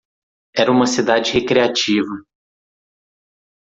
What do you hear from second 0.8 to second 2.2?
cidade recreativa.